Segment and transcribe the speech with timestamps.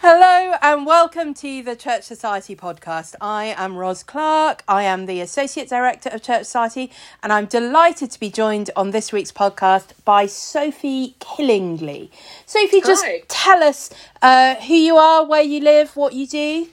[0.00, 3.14] Hello and welcome to the Church Society podcast.
[3.20, 4.62] I am Ros Clark.
[4.68, 6.90] I am the Associate Director of Church Society,
[7.22, 12.10] and I'm delighted to be joined on this week's podcast by Sophie Killingley.
[12.44, 13.22] Sophie, just Hi.
[13.28, 13.88] tell us
[14.20, 16.68] uh, who you are, where you live, what you do.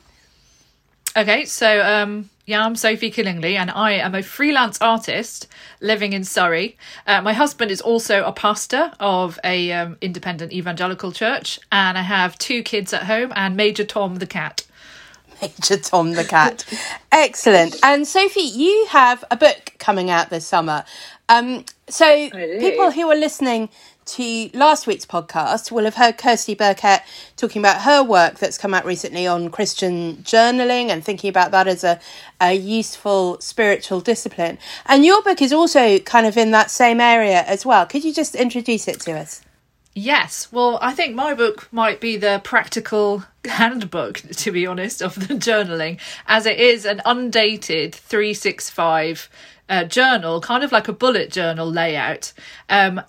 [1.15, 5.45] Okay, so um, yeah, I'm Sophie Killingley, and I am a freelance artist
[5.81, 6.77] living in Surrey.
[7.05, 12.03] Uh, my husband is also a pastor of a um, independent evangelical church, and I
[12.03, 14.65] have two kids at home and Major Tom the cat.
[15.41, 16.63] Major Tom the Cat.
[17.12, 17.75] Excellent.
[17.84, 20.85] And Sophie, you have a book coming out this summer.
[21.27, 23.70] Um, so people who are listening
[24.05, 27.02] to last week's podcast will have heard Kirsty Birkett
[27.38, 31.68] talking about her work that's come out recently on Christian journaling and thinking about that
[31.68, 31.99] as a,
[32.40, 34.58] a useful spiritual discipline.
[34.85, 37.85] And your book is also kind of in that same area as well.
[37.85, 39.41] Could you just introduce it to us?
[39.93, 45.15] Yes, well, I think my book might be the practical handbook, to be honest, of
[45.15, 49.30] the journaling, as it is an undated 365
[49.68, 52.32] uh, journal, kind of like a bullet journal layout.
[52.70, 53.02] Um,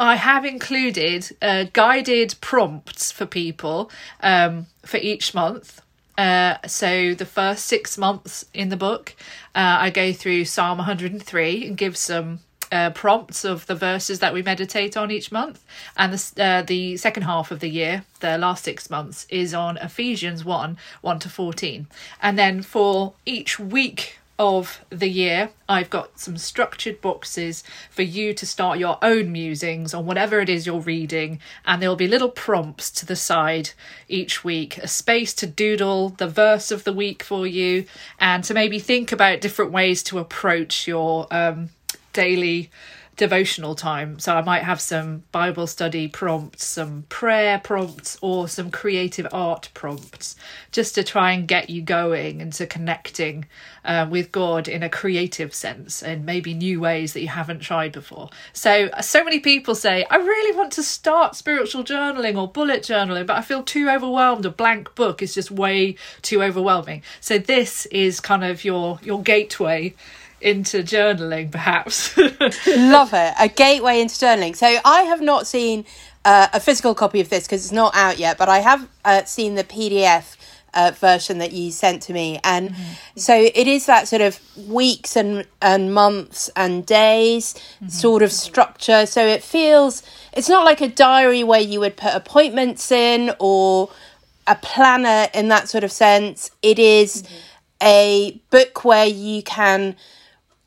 [0.00, 3.90] I have included uh, guided prompts for people
[4.22, 5.82] um, for each month.
[6.16, 9.14] Uh, so the first six months in the book,
[9.54, 12.40] uh, I go through Psalm 103 and give some
[12.72, 15.62] uh, prompts of the verses that we meditate on each month.
[15.98, 19.76] And the, uh, the second half of the year, the last six months, is on
[19.76, 21.86] Ephesians 1 1 to 14.
[22.22, 28.32] And then for each week of the year, I've got some structured boxes for you
[28.32, 32.30] to start your own musings on whatever it is you're reading, and there'll be little
[32.30, 33.72] prompts to the side
[34.08, 37.84] each week, a space to doodle the verse of the week for you,
[38.18, 41.68] and to maybe think about different ways to approach your um,
[42.14, 42.70] daily
[43.20, 44.18] devotional time.
[44.18, 49.68] So I might have some Bible study prompts, some prayer prompts, or some creative art
[49.74, 50.36] prompts,
[50.72, 53.44] just to try and get you going and to connecting
[53.84, 57.92] uh, with God in a creative sense and maybe new ways that you haven't tried
[57.92, 58.30] before.
[58.54, 63.26] So, so many people say, I really want to start spiritual journaling or bullet journaling,
[63.26, 64.46] but I feel too overwhelmed.
[64.46, 67.02] A blank book is just way too overwhelming.
[67.20, 69.94] So this is kind of your your gateway
[70.40, 72.16] into journaling, perhaps.
[72.66, 73.34] Love it.
[73.38, 74.56] A gateway into journaling.
[74.56, 75.84] So I have not seen
[76.24, 79.24] uh, a physical copy of this because it's not out yet, but I have uh,
[79.24, 80.36] seen the PDF.
[80.72, 82.72] Uh, version that you sent to me, and
[83.16, 87.56] so it is that sort of weeks and and months and days
[87.88, 89.04] sort of structure.
[89.04, 93.90] So it feels it's not like a diary where you would put appointments in or
[94.46, 96.52] a planner in that sort of sense.
[96.62, 97.24] It is
[97.82, 99.96] a book where you can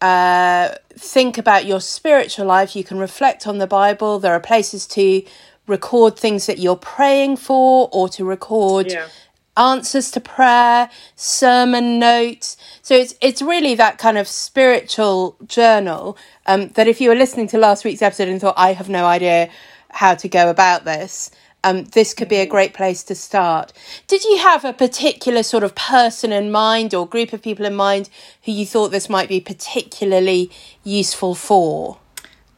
[0.03, 2.75] uh, think about your spiritual life.
[2.75, 4.19] You can reflect on the Bible.
[4.19, 5.23] There are places to
[5.65, 9.07] record things that you're praying for or to record Yeah.
[9.55, 12.57] answers to prayer, sermon notes.
[12.81, 17.47] So it's it's really that kind of spiritual journal um, that if you were listening
[17.49, 19.49] to last week's episode and thought I have no idea
[19.89, 21.31] how to go about this,
[21.63, 23.73] um, this could be a great place to start.
[24.07, 27.75] Did you have a particular sort of person in mind or group of people in
[27.75, 28.09] mind
[28.43, 30.51] who you thought this might be particularly
[30.83, 31.97] useful for?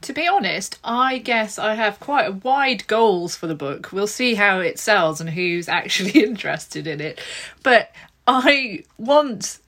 [0.01, 3.91] To be honest, I guess I have quite wide goals for the book.
[3.91, 7.19] We'll see how it sells and who's actually interested in it.
[7.63, 7.91] But
[8.27, 9.59] I want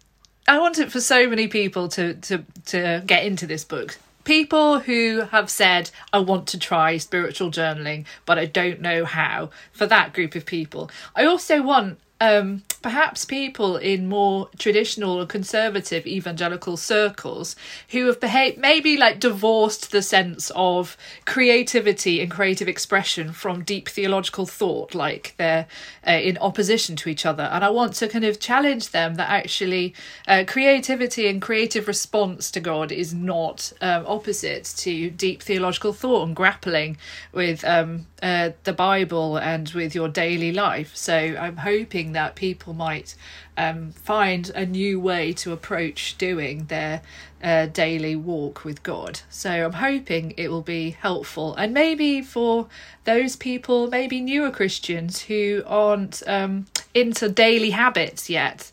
[0.47, 3.97] I want it for so many people to to to get into this book.
[4.27, 9.51] People who have said, I want to try spiritual journaling, but I don't know how.
[9.71, 10.91] For that group of people.
[11.15, 17.55] I also want um, perhaps people in more traditional or conservative evangelical circles
[17.89, 23.89] who have behaved maybe like divorced the sense of creativity and creative expression from deep
[23.89, 25.67] theological thought, like they're
[26.07, 27.43] uh, in opposition to each other.
[27.43, 29.93] And I want to kind of challenge them that actually
[30.27, 36.27] uh, creativity and creative response to God is not um, opposite to deep theological thought
[36.27, 36.97] and grappling
[37.31, 40.95] with um, uh, the Bible and with your daily life.
[40.95, 43.15] So I'm hoping that people might
[43.57, 47.01] um, find a new way to approach doing their
[47.43, 49.21] uh, daily walk with God.
[49.29, 52.67] So I'm hoping it will be helpful, and maybe for
[53.03, 58.71] those people, maybe newer Christians who aren't um, into daily habits yet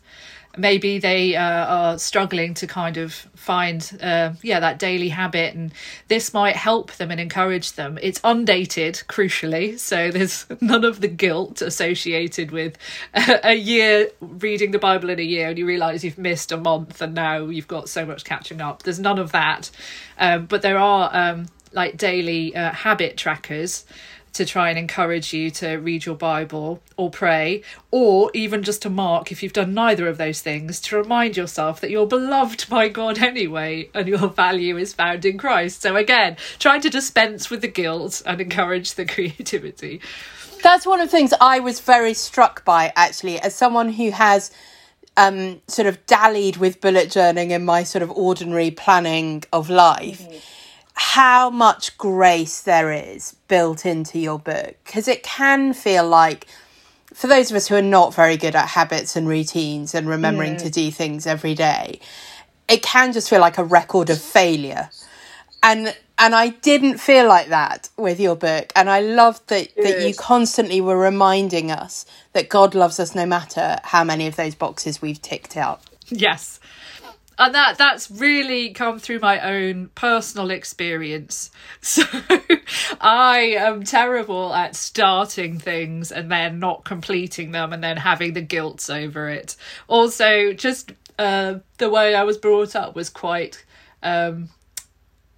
[0.57, 5.73] maybe they uh, are struggling to kind of find uh, yeah that daily habit and
[6.07, 7.97] this might help them and encourage them.
[8.01, 12.77] It's undated crucially so there's none of the guilt associated with
[13.13, 17.01] a, year reading the bible in a year and you realize you've missed a month
[17.01, 18.83] and now you've got so much catching up.
[18.83, 19.71] There's none of that.
[20.17, 23.85] Um, but there are um, like daily uh, habit trackers
[24.35, 28.89] to try and encourage you to read your Bible or pray, or even just to
[28.89, 32.89] mark if you've done neither of those things, to remind yourself that you're beloved by
[32.89, 35.81] God anyway and your value is found in Christ.
[35.81, 40.01] So, again, trying to dispense with the guilt and encourage the creativity.
[40.61, 44.51] That's one of the things I was very struck by, actually, as someone who has.
[45.17, 50.23] Um, sort of dallied with bullet journaling in my sort of ordinary planning of life.
[50.23, 50.37] Mm-hmm
[50.95, 56.47] how much grace there is built into your book because it can feel like
[57.13, 60.57] for those of us who are not very good at habits and routines and remembering
[60.57, 61.99] to do things every day
[62.67, 64.89] it can just feel like a record of failure.
[65.63, 70.07] And and I didn't feel like that with your book and I loved that that
[70.07, 74.55] you constantly were reminding us that God loves us no matter how many of those
[74.55, 76.59] boxes we've ticked out yes
[77.37, 81.51] and that that's really come through my own personal experience.
[81.81, 82.03] So
[82.99, 88.41] i am terrible at starting things and then not completing them and then having the
[88.41, 89.55] guilt over it.
[89.87, 93.63] Also just uh, the way i was brought up was quite
[94.03, 94.49] um,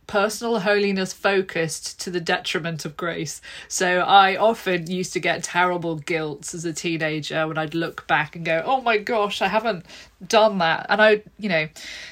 [0.08, 3.42] personal holiness focused to the detriment of grace.
[3.68, 8.36] So I often used to get terrible guilt as a teenager when I'd look back
[8.36, 9.86] and go, oh my gosh, I haven't
[10.26, 10.88] done that.
[10.90, 11.68] And I, you know,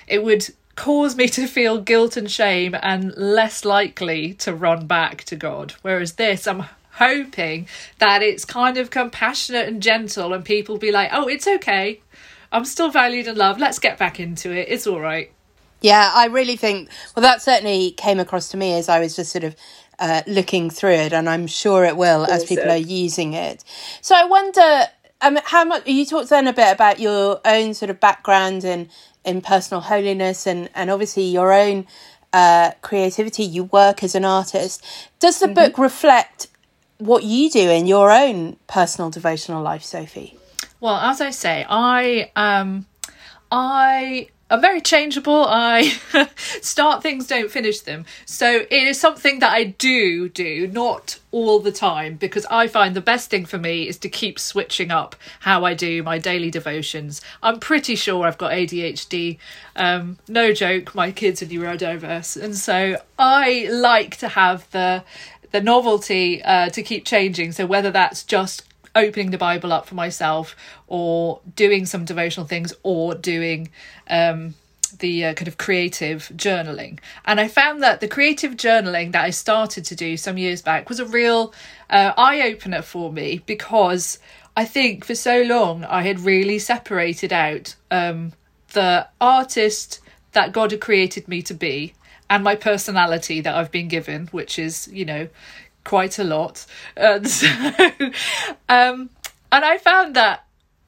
[0.08, 5.24] it would cause me to feel guilt and shame and less likely to run back
[5.24, 5.74] to God.
[5.82, 7.68] Whereas this, I'm hoping
[8.00, 12.02] that it's kind of compassionate and gentle and people be like, oh, it's okay.
[12.52, 13.60] I'm still valued and loved.
[13.60, 14.68] Let's get back into it.
[14.70, 15.32] It's all right.
[15.86, 19.32] Yeah, I really think, well, that certainly came across to me as I was just
[19.32, 19.56] sort of
[20.00, 22.34] uh, looking through it, and I'm sure it will awesome.
[22.34, 23.64] as people are using it.
[24.02, 24.86] So I wonder,
[25.22, 28.90] um, how much you talked then a bit about your own sort of background in
[29.24, 31.86] in personal holiness and and obviously your own
[32.34, 33.44] uh, creativity.
[33.44, 34.84] You work as an artist.
[35.20, 35.54] Does the mm-hmm.
[35.54, 36.48] book reflect
[36.98, 40.36] what you do in your own personal devotional life, Sophie?
[40.80, 42.88] Well, as I say, I um,
[43.52, 45.46] I I'm very changeable.
[45.48, 45.98] I
[46.36, 48.06] start things, don't finish them.
[48.26, 52.96] So it is something that I do do, not all the time, because I find
[52.96, 56.52] the best thing for me is to keep switching up how I do my daily
[56.52, 57.22] devotions.
[57.42, 59.40] I'm pretty sure I've got ADHD.
[59.76, 65.04] Um, no joke, my kids are neurodiverse, and so I like to have the
[65.52, 67.54] the novelty uh, to keep changing.
[67.54, 68.64] So whether that's just
[68.96, 70.56] opening the Bible up for myself
[70.88, 73.70] or doing some devotional things or doing
[74.10, 74.56] um,
[75.00, 77.00] the uh, kind of creative journaling.
[77.26, 80.90] And I found that the creative journaling that I started to do some years back
[80.90, 81.54] was a real
[81.90, 84.20] uh, eye opener for me because
[84.56, 88.34] I think for so long I had really separated out um,
[88.74, 90.00] the artist
[90.32, 91.94] that God had created me to be
[92.30, 95.28] and my personality that I've been given, which is, you know,
[95.86, 96.66] quite a lot.
[96.98, 97.48] And so,
[98.68, 99.10] um,
[99.52, 100.46] and I found that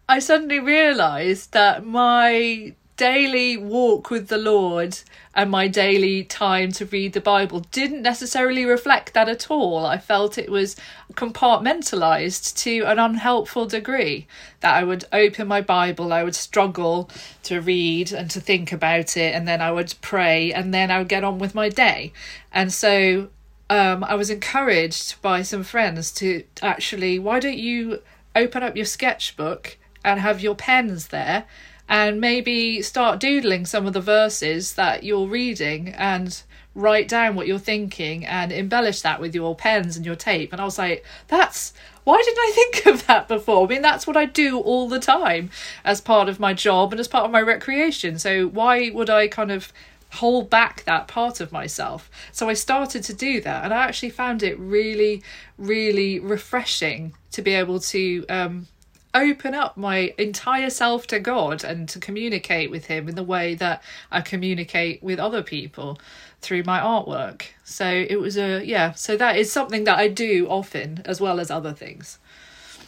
[0.09, 4.97] I suddenly realised that my daily walk with the Lord
[5.35, 9.85] and my daily time to read the Bible didn't necessarily reflect that at all.
[9.85, 10.75] I felt it was
[11.13, 14.25] compartmentalized to an unhelpful degree.
[14.61, 17.09] That I would open my Bible, I would struggle
[17.43, 20.97] to read and to think about it, and then I would pray, and then I
[20.97, 22.13] would get on with my day.
[22.51, 23.29] And so
[23.69, 28.01] um, I was encouraged by some friends to actually, why don't you
[28.35, 31.45] open up your sketchbook and have your pens there
[31.89, 36.43] and maybe start doodling some of the verses that you're reading and
[36.75, 40.51] write down what you're thinking and embellish that with your pens and your tape.
[40.51, 43.65] And I was like, that's why didn't I think of that before?
[43.65, 45.49] I mean, that's what I do all the time
[45.83, 48.19] as part of my job and as part of my recreation.
[48.19, 49.73] So why would I kind of
[50.17, 52.09] hold back that part of myself.
[52.31, 55.23] So I started to do that, and I actually found it really,
[55.57, 58.67] really refreshing to be able to um,
[59.13, 63.55] open up my entire self to God and to communicate with Him in the way
[63.55, 65.99] that I communicate with other people
[66.41, 67.43] through my artwork.
[67.63, 71.39] So it was a, yeah, so that is something that I do often as well
[71.39, 72.19] as other things.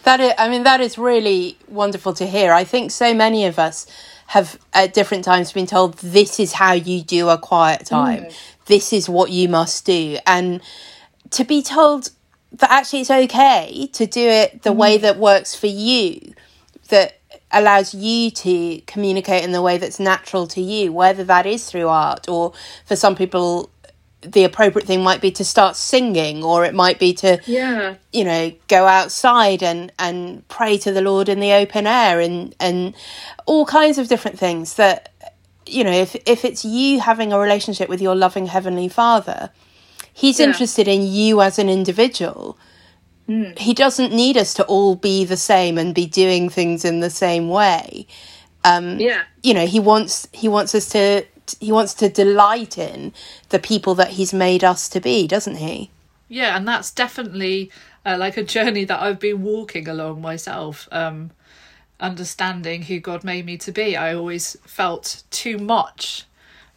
[0.04, 2.54] That is, I mean, that is really wonderful to hear.
[2.54, 3.86] I think so many of us
[4.30, 8.26] have at different times been told this is how you do a quiet time.
[8.26, 8.34] Mm.
[8.68, 10.20] This is what you must do.
[10.28, 10.62] And
[11.32, 12.12] to be told
[12.52, 14.76] that actually it's okay to do it the mm.
[14.76, 16.36] way that works for you,
[16.90, 17.20] that
[17.52, 21.88] allows you to communicate in the way that's natural to you, whether that is through
[21.88, 22.54] art or
[22.86, 23.72] for some people
[24.22, 28.24] the appropriate thing might be to start singing or it might be to yeah you
[28.24, 32.94] know go outside and and pray to the lord in the open air and and
[33.46, 35.14] all kinds of different things that
[35.66, 39.52] you know if if it's you having a relationship with your loving heavenly father
[40.14, 40.48] he's yeah.
[40.48, 42.58] interested in you as an individual
[43.28, 43.58] mm.
[43.58, 47.10] he doesn't need us to all be the same and be doing things in the
[47.10, 48.06] same way
[48.66, 51.24] um yeah you know he wants he wants us to
[51.60, 53.14] he wants to delight in
[53.50, 55.92] the people that he's made us to be, doesn't he?
[56.28, 57.72] Yeah, and that's definitely
[58.06, 60.88] uh, like a journey that I've been walking along myself.
[60.92, 61.32] Um,
[62.00, 63.96] understanding who God made me to be.
[63.98, 66.26] I always felt too much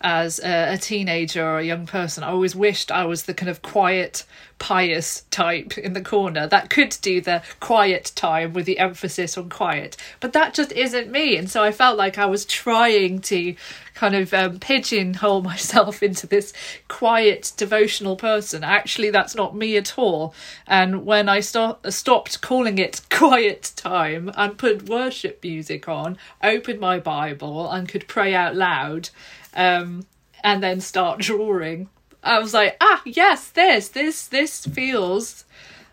[0.02, 2.24] as a, a, teenager or a young person.
[2.24, 4.24] I always wished I was the kind of quiet,
[4.58, 9.48] pious type in the corner that could do the quiet time with the emphasis on
[9.48, 9.96] quiet.
[10.20, 11.36] But that just isn't me.
[11.36, 13.54] And so I felt like I was trying to
[13.94, 16.52] kind of um, pigeonhole myself into this
[16.88, 18.64] quiet, devotional person.
[18.64, 20.34] Actually, that's not me at all.
[20.66, 26.98] And when I stopped calling it quiet time and put worship music on, opened my
[26.98, 29.10] Bible, and could pray out loud,
[29.54, 30.06] um,
[30.42, 31.88] and then start drawing.
[32.22, 35.44] I was like, ah, yes, this, this, this feels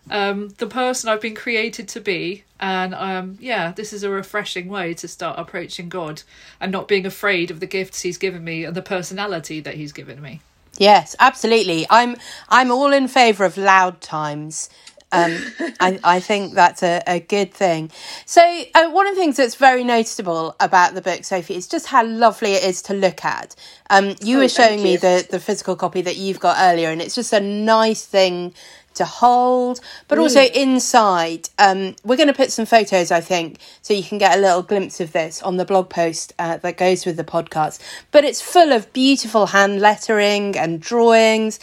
[0.09, 2.43] um, the person I've been created to be.
[2.59, 6.23] And um, yeah, this is a refreshing way to start approaching God
[6.59, 9.91] and not being afraid of the gifts He's given me and the personality that He's
[9.93, 10.41] given me.
[10.77, 11.85] Yes, absolutely.
[11.89, 12.15] I'm
[12.47, 14.69] I'm all in favour of loud times
[15.11, 15.37] um,
[15.79, 17.91] I, I think that's a, a good thing.
[18.25, 18.41] So,
[18.75, 22.05] uh, one of the things that's very noticeable about the book, Sophie, is just how
[22.05, 23.55] lovely it is to look at.
[23.89, 27.01] Um, you oh, were showing me the, the physical copy that you've got earlier, and
[27.01, 28.53] it's just a nice thing
[28.95, 30.21] to hold, but mm.
[30.21, 31.49] also inside.
[31.57, 34.61] Um, we're going to put some photos, I think, so you can get a little
[34.61, 37.79] glimpse of this on the blog post uh, that goes with the podcast.
[38.11, 41.59] But it's full of beautiful hand lettering and drawings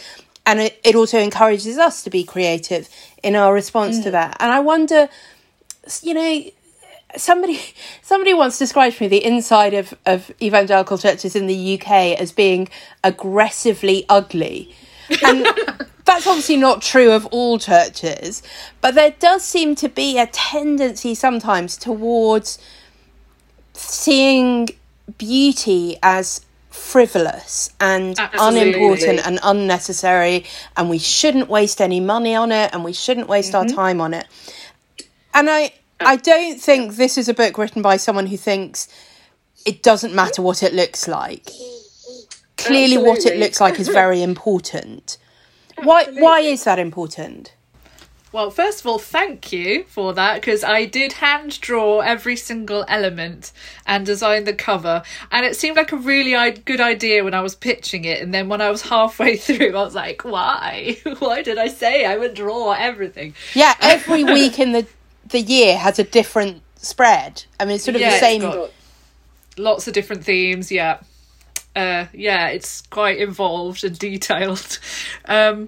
[0.47, 2.89] and it, it also encourages us to be creative
[3.21, 4.03] in our response mm.
[4.03, 5.07] to that and i wonder
[6.01, 6.43] you know
[7.15, 7.59] somebody
[8.01, 12.31] somebody once described to me the inside of, of evangelical churches in the uk as
[12.31, 12.67] being
[13.03, 14.73] aggressively ugly
[15.23, 15.45] and
[16.05, 18.41] that's obviously not true of all churches
[18.81, 22.57] but there does seem to be a tendency sometimes towards
[23.73, 24.67] seeing
[25.17, 26.41] beauty as
[26.77, 28.61] frivolous and Absolutely.
[28.61, 33.53] unimportant and unnecessary and we shouldn't waste any money on it and we shouldn't waste
[33.53, 33.69] mm-hmm.
[33.69, 34.27] our time on it
[35.33, 38.87] and i i don't think this is a book written by someone who thinks
[39.65, 41.49] it doesn't matter what it looks like
[42.57, 43.09] clearly Absolutely.
[43.09, 45.17] what it looks like is very important
[45.83, 47.53] why why is that important
[48.31, 52.83] well, first of all, thank you for that because I did hand draw every single
[52.87, 53.51] element
[53.85, 57.55] and design the cover, and it seemed like a really good idea when I was
[57.55, 58.21] pitching it.
[58.21, 60.97] And then when I was halfway through, I was like, "Why?
[61.19, 64.85] Why did I say I would draw everything?" Yeah, every week in the
[65.29, 67.43] the year has a different spread.
[67.59, 68.69] I mean, it's sort of yeah, the same.
[69.57, 70.71] Lots of different themes.
[70.71, 70.99] Yeah,
[71.75, 74.79] uh, yeah, it's quite involved and detailed.
[75.25, 75.67] Um,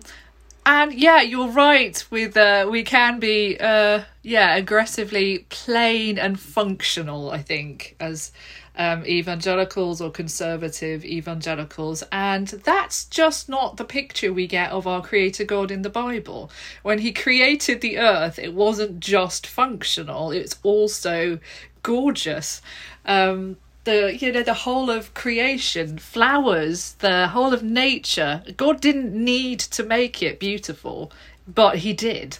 [0.65, 2.03] and yeah, you're right.
[2.09, 7.31] With uh, we can be uh, yeah aggressively plain and functional.
[7.31, 8.31] I think as
[8.75, 15.01] um, evangelicals or conservative evangelicals, and that's just not the picture we get of our
[15.01, 16.49] Creator God in the Bible.
[16.83, 21.39] When He created the earth, it wasn't just functional; it's also
[21.83, 22.61] gorgeous.
[23.05, 28.43] Um, the you know the whole of creation flowers the whole of nature.
[28.57, 31.11] God didn't need to make it beautiful
[31.47, 32.37] but he did.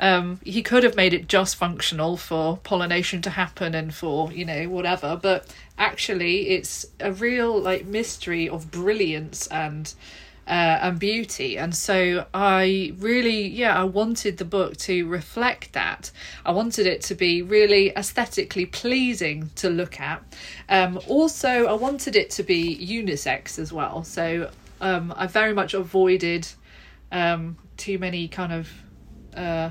[0.00, 4.44] Um, he could have made it just functional for pollination to happen and for you
[4.44, 9.94] know whatever but actually it's a real like mystery of brilliance and
[10.46, 11.56] uh, and beauty.
[11.56, 16.10] And so I really, yeah, I wanted the book to reflect that.
[16.44, 20.22] I wanted it to be really aesthetically pleasing to look at.
[20.68, 24.04] Um, also, I wanted it to be unisex as well.
[24.04, 26.46] So um, I very much avoided
[27.10, 28.70] um, too many kind of.
[29.34, 29.70] Uh,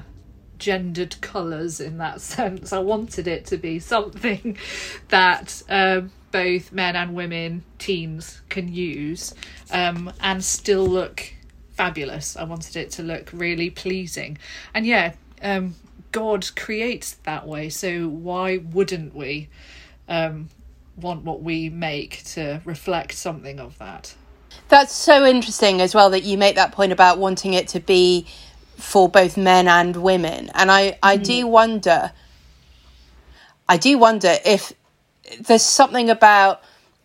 [0.59, 2.71] gendered colours in that sense.
[2.71, 4.57] I wanted it to be something
[5.09, 9.33] that um, both men and women, teens, can use
[9.71, 11.31] um, and still look
[11.71, 12.35] fabulous.
[12.35, 14.39] I wanted it to look really pleasing.
[14.73, 15.13] And yeah,
[15.43, 15.75] um,
[16.11, 17.69] God creates that way.
[17.69, 19.47] So why wouldn't we
[20.09, 20.49] um,
[20.97, 24.15] want what we make to reflect something of that?
[24.69, 28.25] That's so interesting as well that you make that point about wanting it to be
[28.77, 30.49] for both men and women.
[30.55, 31.23] And I, I mm.
[31.23, 32.11] do wonder,
[33.69, 34.73] I do wonder if
[35.39, 36.61] there's something about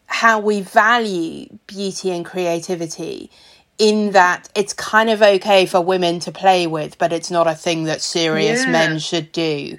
[0.06, 3.30] how we value beauty and creativity
[3.78, 7.54] in that it's kind of okay for women to play with, but it's not a
[7.54, 8.72] thing that serious yeah.
[8.72, 9.78] men should do.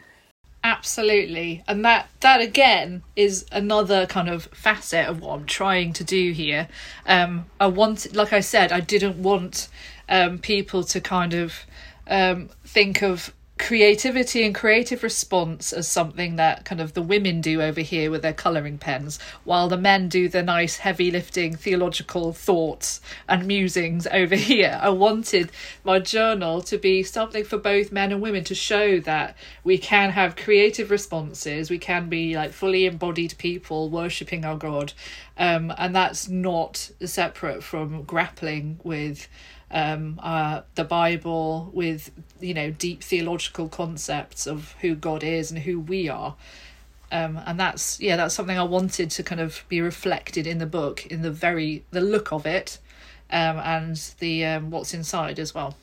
[0.64, 1.64] Absolutely.
[1.68, 6.32] And that that again is another kind of facet of what I'm trying to do
[6.32, 6.68] here.
[7.06, 9.70] Um I want like I said, I didn't want
[10.10, 11.66] um people to kind of
[12.08, 17.62] um think of creativity and creative response as something that kind of the women do
[17.62, 22.32] over here with their colouring pens, while the men do the nice heavy lifting theological
[22.32, 24.80] thoughts and musings over here.
[24.82, 25.52] I wanted
[25.84, 30.12] my journal to be something for both men and women to show that we can
[30.12, 34.94] have creative responses, we can be like fully embodied people worshipping our God,
[35.38, 39.28] um, and that's not separate from grappling with
[39.72, 45.62] um, uh, the Bible with you know deep theological concepts of who God is and
[45.62, 46.36] who we are.
[47.12, 50.66] Um, and that's yeah that's something I wanted to kind of be reflected in the
[50.66, 52.78] book in the very the look of it
[53.32, 55.76] um, and the um, what's inside as well.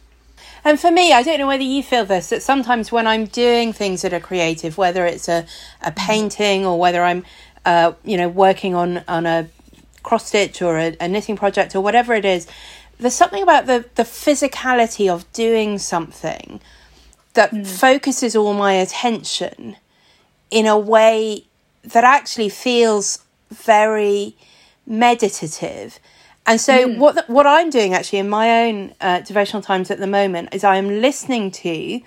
[0.64, 3.72] And for me, I don't know whether you feel this that sometimes when I'm doing
[3.72, 5.46] things that are creative, whether it's a,
[5.82, 7.24] a painting or whether I'm
[7.64, 9.48] uh, you know working on on a
[10.02, 12.46] cross stitch or a, a knitting project or whatever it is,
[12.98, 16.60] there's something about the the physicality of doing something
[17.34, 17.66] that mm.
[17.66, 19.76] focuses all my attention
[20.50, 21.44] in a way
[21.82, 24.36] that actually feels very
[24.86, 25.98] meditative.
[26.46, 26.98] And so, mm.
[26.98, 30.64] what what I'm doing actually in my own uh, devotional times at the moment is
[30.64, 32.00] I am listening to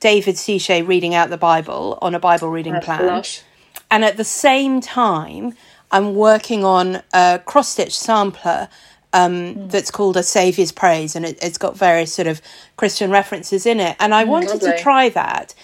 [0.00, 3.42] David Suchet reading out the Bible on a Bible reading That's plan, lush.
[3.90, 5.54] and at the same time,
[5.90, 8.68] I'm working on a cross stitch sampler
[9.12, 9.70] um, mm.
[9.70, 12.42] that's called A Saviour's Praise, and it, has got various sort of
[12.76, 13.96] Christian references in it.
[13.98, 14.72] And I mm, wanted lovely.
[14.72, 15.54] to try that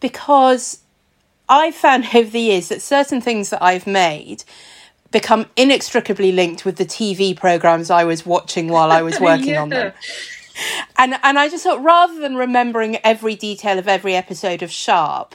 [0.00, 0.80] because
[1.48, 4.44] I found over the years that certain things that I've made
[5.12, 9.62] become inextricably linked with the TV programs I was watching while I was working yeah.
[9.62, 9.92] on them.
[10.96, 15.34] And and I just thought rather than remembering every detail of every episode of Sharpe,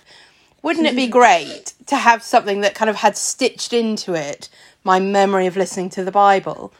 [0.62, 4.50] wouldn't it be great to have something that kind of had stitched into it
[4.84, 6.74] my memory of listening to the Bible?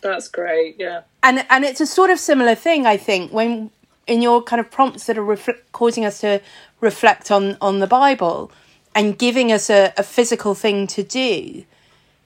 [0.00, 0.76] That's great.
[0.78, 1.02] Yeah.
[1.22, 3.70] And and it's a sort of similar thing, I think, when
[4.06, 5.38] in your kind of prompts that are
[5.72, 6.40] causing us to
[6.80, 8.50] reflect on on the Bible
[8.94, 11.64] and giving us a, a physical thing to do.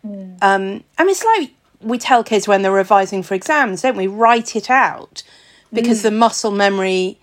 [0.06, 0.38] Mm.
[0.42, 4.06] Um, I mean, it's like we tell kids when they're revising for exams, don't we?
[4.06, 5.22] Write it out
[5.72, 6.04] because mm.
[6.04, 7.18] the muscle memory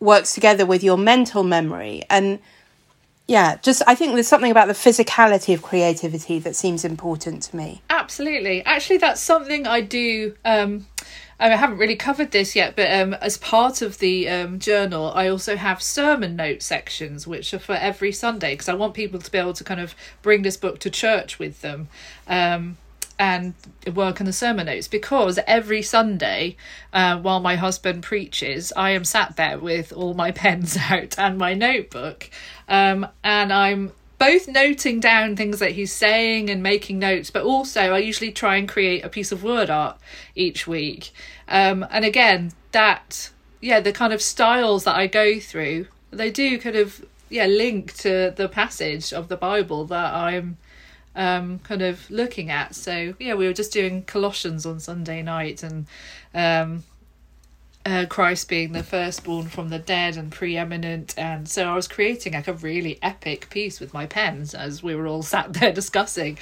[0.00, 2.38] works together with your mental memory and
[3.26, 7.56] yeah just i think there's something about the physicality of creativity that seems important to
[7.56, 10.86] me absolutely actually that's something i do um
[11.38, 15.28] I haven't really covered this yet, but um, as part of the um, journal, I
[15.28, 19.30] also have sermon note sections, which are for every Sunday, because I want people to
[19.30, 21.88] be able to kind of bring this book to church with them.
[22.26, 22.78] Um,
[23.18, 23.54] and
[23.94, 26.56] work on the sermon notes because every Sunday,
[26.92, 31.38] uh, while my husband preaches, I am sat there with all my pens out and
[31.38, 32.30] my notebook,
[32.68, 37.92] um, and I'm both noting down things that he's saying and making notes, but also
[37.92, 39.98] I usually try and create a piece of word art
[40.34, 41.10] each week.
[41.48, 46.58] Um, and again, that yeah, the kind of styles that I go through, they do
[46.58, 50.58] kind of yeah link to the passage of the Bible that I'm
[51.16, 52.74] um, kind of looking at.
[52.74, 55.86] So yeah, we were just doing Colossians on Sunday night, and
[56.34, 56.84] um,
[57.86, 62.32] uh, Christ being the firstborn from the dead and preeminent, and so I was creating
[62.32, 66.36] like a really epic piece with my pens as we were all sat there discussing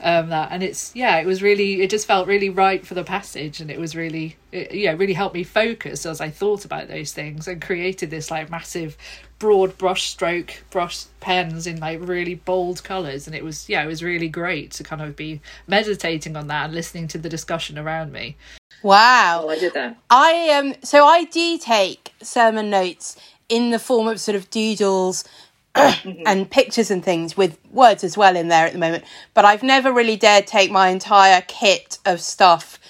[0.00, 3.02] um, that, and it's yeah, it was really it just felt really right for the
[3.02, 6.86] passage, and it was really it, yeah really helped me focus as I thought about
[6.86, 8.96] those things and created this like massive
[9.40, 13.26] broad brush stroke brush pens in like really bold colors.
[13.26, 16.66] And it was yeah it was really great to kind of be meditating on that
[16.66, 18.36] and listening to the discussion around me
[18.84, 23.16] wow oh, i did that i um so i do take sermon notes
[23.48, 25.24] in the form of sort of doodles
[25.74, 26.22] mm-hmm.
[26.26, 29.62] and pictures and things with words as well in there at the moment but i've
[29.62, 32.78] never really dared take my entire kit of stuff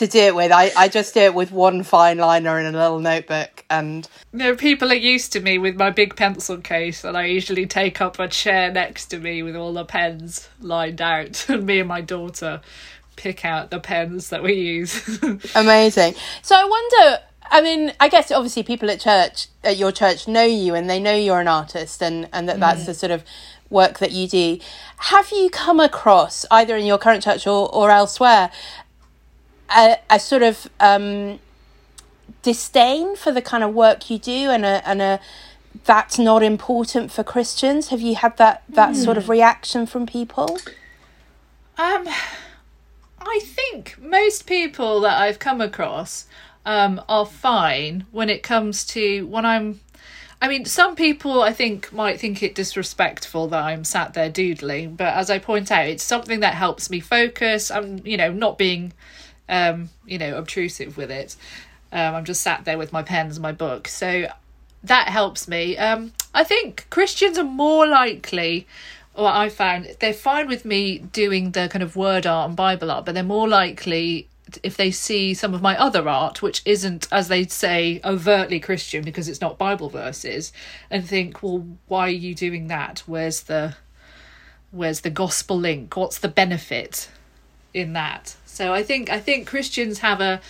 [0.00, 0.50] to do it with.
[0.50, 4.56] I, I just do it with one fine liner in a little notebook and no
[4.56, 8.18] people are used to me with my big pencil case and I usually take up
[8.18, 12.00] a chair next to me with all the pens lined out and me and my
[12.00, 12.62] daughter
[13.20, 15.22] pick out the pens that we use.
[15.54, 16.14] Amazing.
[16.42, 17.22] So I wonder.
[17.52, 21.00] I mean, I guess obviously people at church, at your church, know you and they
[21.00, 23.24] know you're an artist, and and that that's the sort of
[23.68, 24.58] work that you do.
[24.96, 28.50] Have you come across either in your current church or or elsewhere
[29.76, 31.38] a, a sort of um,
[32.42, 35.20] disdain for the kind of work you do and a and a
[35.84, 37.88] that's not important for Christians?
[37.88, 40.58] Have you had that that sort of reaction from people?
[41.78, 42.06] Um,
[43.20, 46.26] I think most people that I've come across
[46.64, 49.80] um, are fine when it comes to when I'm.
[50.42, 54.96] I mean, some people I think might think it disrespectful that I'm sat there doodling,
[54.96, 57.70] but as I point out, it's something that helps me focus.
[57.70, 58.94] I'm, you know, not being,
[59.50, 61.36] um, you know, obtrusive with it.
[61.92, 64.28] Um, I'm just sat there with my pens and my book, so
[64.82, 65.76] that helps me.
[65.76, 68.66] Um, I think Christians are more likely
[69.14, 72.90] what I found they're fine with me doing the kind of word art and Bible
[72.90, 74.28] art, but they're more likely
[74.62, 79.04] if they see some of my other art, which isn't, as they'd say, overtly Christian
[79.04, 80.52] because it's not Bible verses,
[80.90, 83.02] and think, well, why are you doing that?
[83.06, 83.76] Where's the
[84.70, 85.96] where's the gospel link?
[85.96, 87.08] What's the benefit
[87.74, 88.36] in that?
[88.44, 90.40] So I think I think Christians have a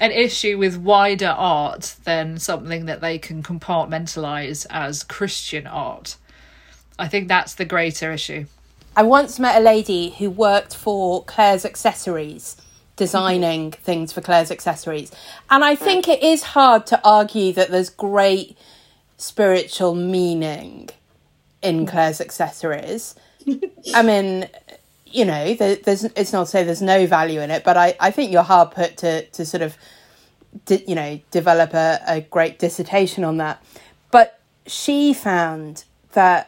[0.00, 6.16] an issue with wider art than something that they can compartmentalize as Christian art.
[6.98, 8.46] I think that's the greater issue.
[8.96, 12.56] I once met a lady who worked for Claire's Accessories,
[12.96, 13.82] designing mm-hmm.
[13.82, 15.12] things for Claire's Accessories.
[15.48, 18.58] And I think it is hard to argue that there's great
[19.16, 20.90] spiritual meaning
[21.62, 21.86] in mm-hmm.
[21.86, 23.14] Claire's Accessories.
[23.94, 24.48] I mean,
[25.06, 27.96] you know, there, there's it's not to say there's no value in it, but I,
[28.00, 29.76] I think you're hard put to, to sort of,
[30.66, 33.62] di- you know, develop a, a great dissertation on that.
[34.10, 36.47] But she found that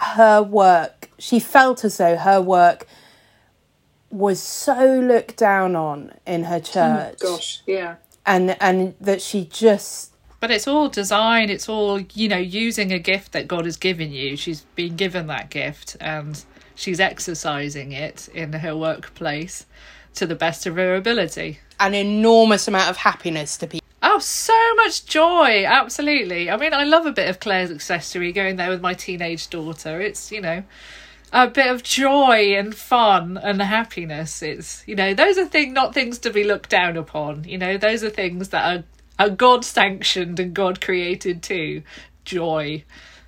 [0.00, 2.86] her work, she felt as though her work
[4.10, 7.18] was so looked down on in her oh church.
[7.20, 7.96] Gosh, yeah.
[8.26, 12.98] And and that she just But it's all design, it's all, you know, using a
[12.98, 14.36] gift that God has given you.
[14.36, 16.42] She's been given that gift and
[16.74, 19.66] she's exercising it in her workplace
[20.14, 21.60] to the best of her ability.
[21.78, 23.79] an enormous amount of happiness to people.
[24.02, 25.64] Oh, so much joy!
[25.66, 26.50] Absolutely.
[26.50, 30.00] I mean, I love a bit of Claire's accessory going there with my teenage daughter.
[30.00, 30.62] It's, you know,
[31.32, 34.42] a bit of joy and fun and happiness.
[34.42, 37.44] It's, you know, those are things, not things to be looked down upon.
[37.44, 38.84] You know, those are things that are,
[39.18, 41.82] are God sanctioned and God created too.
[42.24, 42.84] Joy.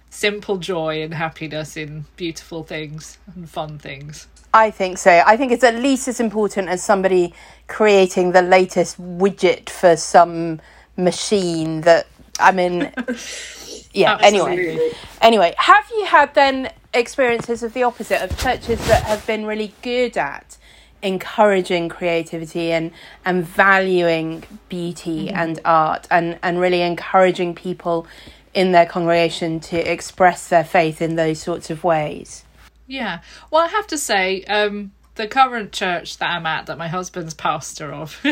[0.09, 4.27] Simple joy and happiness in beautiful things and fun things.
[4.55, 5.23] I think so.
[5.25, 7.35] I think it's at least as important as somebody
[7.69, 10.61] creating the latest widget for some
[10.97, 12.07] machine that
[12.39, 12.93] I mean
[13.93, 14.53] yeah, anyway.
[14.53, 14.91] Absolutely.
[15.21, 19.73] Anyway, have you had then experiences of the opposite of churches that have been really
[19.81, 20.59] good at
[21.03, 22.93] encouraging creativity and
[23.25, 25.37] and valuing beauty mm-hmm.
[25.37, 28.07] and art and and really encouraging people
[28.55, 32.45] in their congregation to express their faith in those sorts of ways?
[32.93, 33.23] Yeah.
[33.51, 37.33] Well, I have to say, um, the current church that I'm at, that my husband's
[37.33, 38.21] pastor of,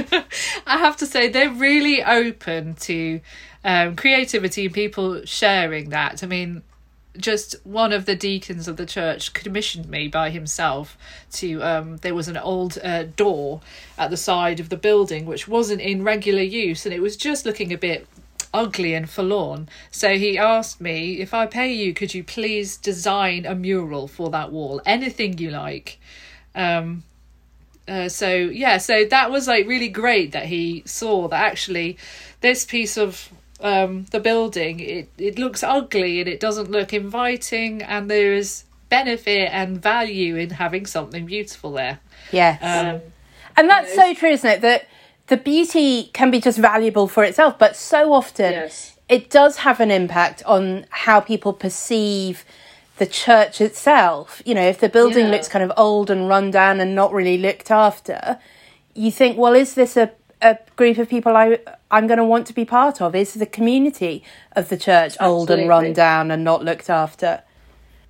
[0.67, 3.23] I have to say they're really open to
[3.65, 6.23] um, creativity and people sharing that.
[6.23, 6.63] I mean,
[7.17, 10.97] just one of the deacons of the church commissioned me by himself
[11.33, 13.61] to um there was an old uh, door
[13.99, 17.45] at the side of the building which wasn't in regular use and it was just
[17.45, 18.07] looking a bit
[18.53, 23.47] ugly and forlorn so he asked me if i pay you could you please design
[23.47, 25.99] a mural for that wall anything you like
[26.55, 27.03] um
[27.89, 31.97] uh, so yeah so that was like really great that he saw that actually
[32.41, 37.83] this piece of um the building it it looks ugly and it doesn't look inviting
[37.83, 42.01] and there is benefit and value in having something beautiful there
[42.33, 42.61] Yes.
[42.63, 43.01] um
[43.57, 44.61] And that's so true, isn't it?
[44.63, 44.87] That
[45.31, 48.95] the beauty can be just valuable for itself, but so often Yes.
[49.09, 52.45] it does have an impact on how people perceive
[52.99, 54.43] the church itself.
[54.45, 55.31] You know, if the building Yeah.
[55.33, 58.39] looks kind of old and run down and not really looked after,
[58.95, 60.11] you think, well, is this a,
[60.43, 61.59] a group of people I
[61.93, 63.15] I'm going to want to be part of?
[63.15, 64.23] Is the community
[64.55, 67.43] of the church old and run down and not looked after?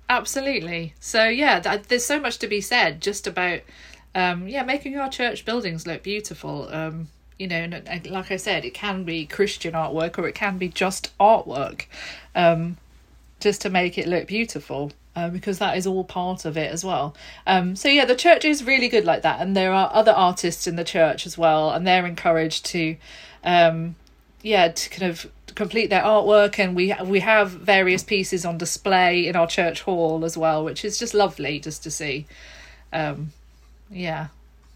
[0.09, 0.93] Absolutely.
[0.99, 3.61] So yeah, th- there's so much to be said just about
[4.15, 6.67] um yeah, making our church buildings look beautiful.
[6.71, 10.35] Um you know, and, and like I said, it can be Christian artwork or it
[10.35, 11.85] can be just artwork.
[12.35, 12.77] Um
[13.39, 14.91] just to make it look beautiful.
[15.13, 17.13] Uh, because that is all part of it as well.
[17.45, 20.67] Um, so yeah, the church is really good like that, and there are other artists
[20.67, 22.95] in the church as well, and they're encouraged to,
[23.43, 23.95] um,
[24.41, 29.27] yeah, to kind of complete their artwork, and we we have various pieces on display
[29.27, 32.25] in our church hall as well, which is just lovely just to see.
[32.93, 33.33] Um,
[33.91, 34.27] yeah,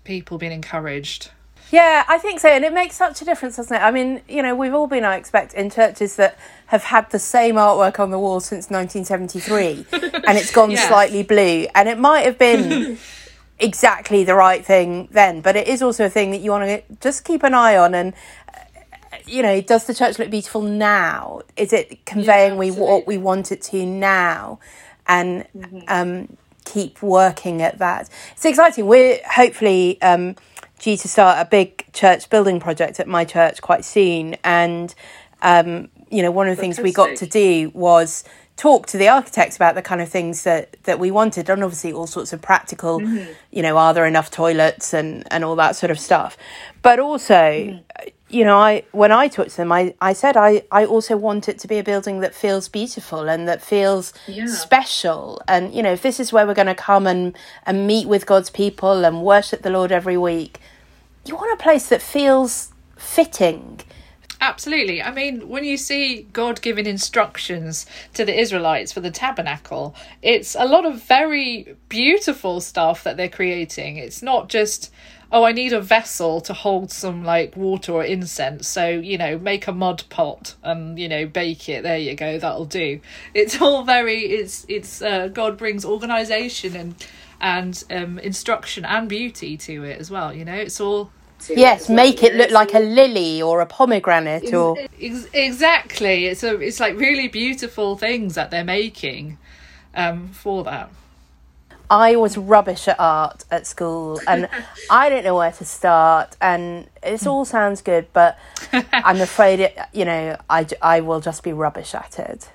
[0.04, 1.32] people being encouraged.
[1.72, 2.50] Yeah, I think so.
[2.50, 3.80] And it makes such a difference, doesn't it?
[3.80, 7.20] I mean, you know, we've all been, I expect, in churches that have had the
[7.20, 9.88] same artwork on the wall since 1973
[10.28, 11.68] and it's gone slightly blue.
[11.74, 12.98] And it might have been
[13.60, 16.96] exactly the right thing then, but it is also a thing that you want to
[17.02, 17.96] just keep an eye on.
[17.96, 18.14] And,
[18.54, 21.42] uh, you know, does the church look beautiful now?
[21.58, 24.60] Is it conveying we what we want it to now?
[25.08, 25.48] And
[25.88, 28.10] um, keep working at that.
[28.34, 28.86] It's exciting.
[28.86, 30.36] We're hopefully um,
[30.80, 34.36] due to start a big church building project at my church quite soon.
[34.44, 34.94] And,
[35.42, 38.24] um, you know, one of the things we got to do was
[38.58, 41.92] talk to the architects about the kind of things that, that we wanted and obviously
[41.92, 43.02] all sorts of practical,
[43.52, 46.38] you know, are there enough toilets and, and all that sort of stuff.
[46.82, 47.80] But also,
[48.30, 51.48] you know, I when I talked to them, I, I said I, I also want
[51.48, 54.48] it to be a building that feels beautiful and that feels Yeah.
[54.48, 55.42] special.
[55.48, 58.26] And you know, if this is where we're going to come and and meet with
[58.26, 60.60] God's people and worship the Lord every week,
[61.26, 63.82] you want a place that feels fitting.
[64.42, 65.02] Absolutely.
[65.02, 67.86] I mean, when you see God giving instructions
[68.16, 73.30] to the Israelites for the tabernacle, it's a lot of very beautiful stuff that they're
[73.30, 73.96] creating.
[73.98, 74.92] It's not just,
[75.32, 78.68] oh, I need a vessel to hold some like water or incense.
[78.68, 81.84] So, you know, make a mud pot and, you know, bake it.
[81.84, 82.38] There you go.
[82.38, 83.00] That'll do.
[83.34, 87.08] It's all very, it's, it's, uh, God brings organization and,
[87.42, 90.34] and um, instruction and beauty to it as well.
[90.34, 91.12] You know, it's all
[91.50, 96.26] Yes, make it look like a lily or a pomegranate or Ex- exactly.
[96.26, 99.38] It's a it's like really beautiful things that they're making
[99.94, 100.90] um for that.
[101.90, 104.50] I was rubbish at art at school and
[104.90, 108.38] I don't know where to start and this all sounds good but
[108.92, 112.50] I'm afraid it you know I I will just be rubbish at it.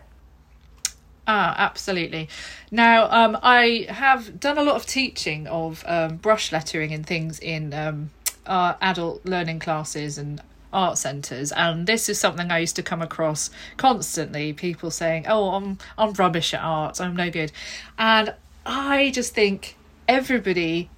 [1.33, 2.29] Ah, absolutely.
[2.73, 7.39] Now, um, I have done a lot of teaching of um, brush lettering and things
[7.39, 8.11] in um,
[8.47, 10.41] our adult learning classes and
[10.73, 14.53] art centres, and this is something I used to come across constantly.
[14.53, 17.01] People saying, "Oh, I'm I'm rubbish at art.
[17.01, 17.53] I'm no good,"
[17.97, 20.91] and I just think everybody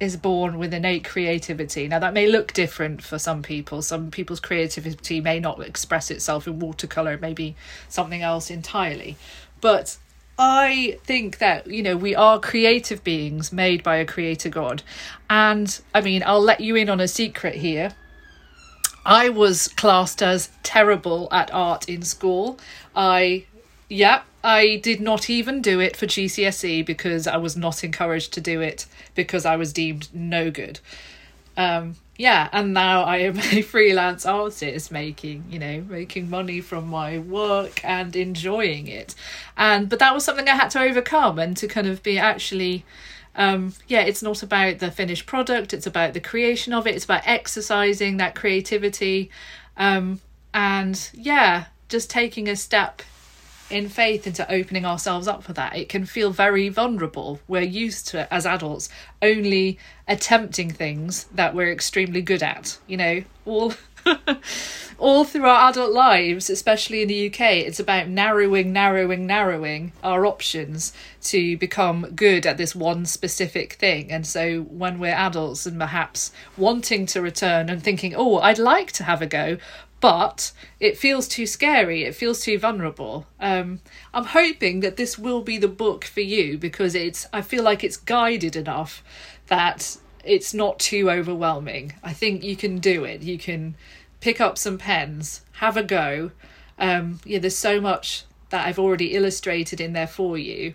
[0.00, 1.86] is born with innate creativity.
[1.86, 3.82] Now, that may look different for some people.
[3.82, 7.54] Some people's creativity may not express itself in watercolour, it maybe
[7.88, 9.16] something else entirely.
[9.60, 9.98] But
[10.38, 14.82] I think that, you know, we are creative beings made by a creator God.
[15.28, 17.94] And I mean, I'll let you in on a secret here.
[19.04, 22.58] I was classed as terrible at art in school.
[22.96, 23.44] I,
[23.90, 28.40] yeah, I did not even do it for GCSE because I was not encouraged to
[28.40, 30.80] do it because I was deemed no good.
[31.56, 36.88] Um, yeah, and now I am a freelance artist making, you know, making money from
[36.88, 39.14] my work and enjoying it.
[39.56, 42.84] And but that was something I had to overcome and to kind of be actually
[43.36, 47.04] um yeah it's not about the finished product it's about the creation of it it's
[47.04, 49.30] about exercising that creativity
[49.76, 50.20] um
[50.52, 53.02] and yeah just taking a step
[53.70, 55.76] in faith into opening ourselves up for that.
[55.76, 57.40] It can feel very vulnerable.
[57.48, 58.88] We're used to as adults
[59.22, 59.78] only
[60.08, 63.22] attempting things that we're extremely good at you know?
[63.44, 63.72] All
[64.98, 70.24] all through our adult lives especially in the UK it's about narrowing narrowing narrowing our
[70.24, 74.10] options to become good at this one specific thing.
[74.10, 78.92] And so when we're adults and perhaps wanting to return and thinking oh I'd like
[78.92, 79.58] to have a go
[80.00, 83.26] but it feels too scary it feels too vulnerable.
[83.38, 83.80] Um
[84.14, 87.84] i'm hoping that this will be the book for you because it's i feel like
[87.84, 89.04] it's guided enough
[89.48, 91.94] that it's not too overwhelming.
[92.02, 93.22] I think you can do it.
[93.22, 93.74] You can
[94.20, 96.30] pick up some pens have a go.
[96.78, 100.74] Um yeah there's so much that i've already illustrated in there for you.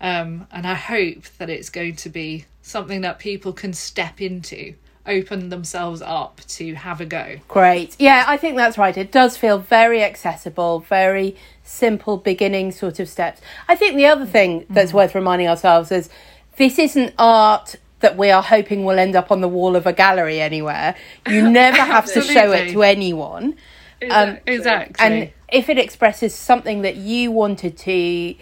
[0.00, 4.74] Um and i hope that it's going to be something that people can step into
[5.06, 7.96] open themselves up to have a go Great.
[7.98, 8.96] Yeah, I think that's right.
[8.96, 13.40] It does feel very accessible, very simple beginning sort of steps.
[13.68, 16.08] I think the other thing that's worth reminding ourselves is
[16.56, 19.92] this isn't art that we are hoping will end up on the wall of a
[19.92, 20.94] gallery anywhere.
[21.26, 23.56] You never have to show it to anyone.
[24.10, 28.34] Um, exactly And if it expresses something that you wanted to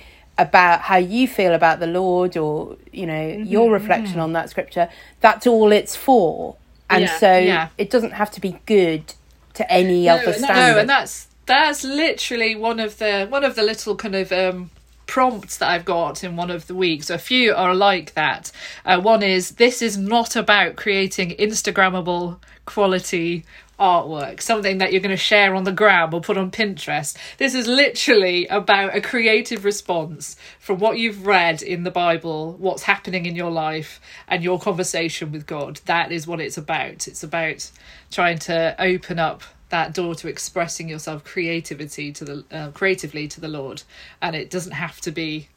[0.42, 4.88] about how you feel about the Lord or, you know, your reflection on that scripture,
[5.20, 6.56] that's all it's for.
[6.90, 7.18] And Yeah.
[7.18, 7.68] so Yeah.
[7.78, 9.14] it doesn't have to be good
[9.54, 10.74] to any No, other standard.
[10.74, 14.70] No, and that's that's literally one of the one of the little kind of um
[15.06, 17.10] prompts that I've got in one of the weeks.
[17.10, 18.50] A few are like that.
[18.86, 23.44] Uh, one is this is not about creating Instagrammable quality
[23.78, 27.16] artwork, something that you're going to share on the gram or put on Pinterest.
[27.38, 32.84] This is literally about a creative response from what you've read in the Bible, what's
[32.84, 35.80] happening in your life, and your conversation with God.
[35.86, 37.08] That is what it's about.
[37.08, 37.70] It's about
[38.10, 43.40] trying to open up that door to expressing yourself creativity to the uh, creatively to
[43.40, 43.82] the Lord,
[44.20, 45.48] and it doesn't have to be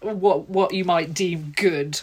[0.00, 2.02] what what you might deem good,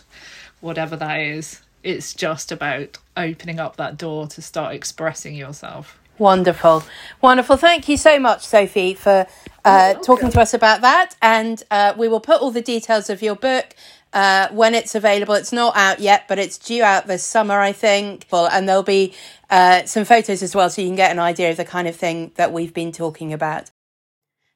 [0.61, 1.61] whatever that is.
[1.83, 5.99] It's just about opening up that door to start expressing yourself.
[6.17, 6.83] Wonderful.
[7.21, 7.55] Wonderful.
[7.55, 9.25] Thank you so much, Sophie, for
[9.63, 11.15] uh, talking to us about that.
[11.21, 13.73] And uh, we will put all the details of your book
[14.11, 15.33] uh, when it's available.
[15.35, 18.25] It's not out yet, but it's due out this summer, I think.
[18.31, 19.13] And there'll be
[19.49, 21.95] uh, some photos as well, so you can get an idea of the kind of
[21.95, 23.71] thing that we've been talking about.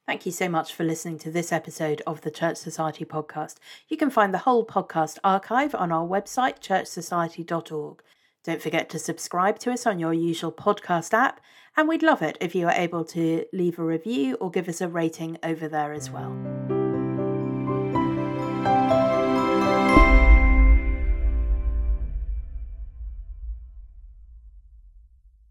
[0.05, 3.55] Thank you so much for listening to this episode of the Church Society podcast.
[3.87, 8.01] You can find the whole podcast archive on our website, churchsociety.org.
[8.43, 11.39] Don't forget to subscribe to us on your usual podcast app,
[11.77, 14.81] and we'd love it if you are able to leave a review or give us
[14.81, 16.82] a rating over there as well.